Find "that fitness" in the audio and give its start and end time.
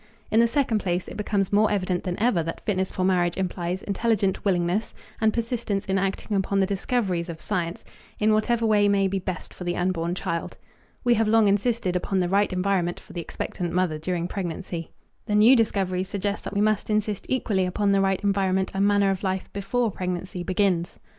2.41-2.91